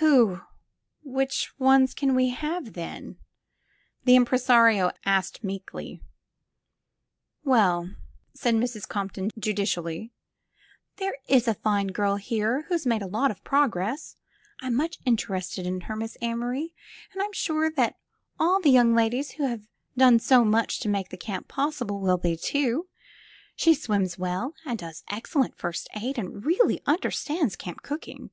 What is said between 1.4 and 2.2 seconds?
ones can